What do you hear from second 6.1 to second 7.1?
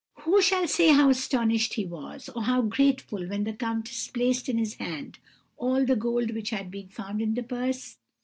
which had been